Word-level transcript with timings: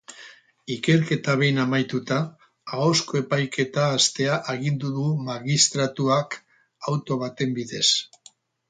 Ikerketa 0.75 1.35
behin 1.41 1.59
amaituta, 1.63 2.17
ahozko 2.79 3.19
epaiketa 3.21 3.85
hastea 3.99 4.41
agindu 4.55 4.93
du 4.97 5.07
magistratuak 5.31 6.43
auto 6.93 7.23
baten 7.27 7.57
bidez. 7.63 7.87